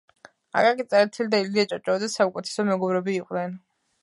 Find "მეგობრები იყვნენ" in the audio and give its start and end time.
2.71-3.57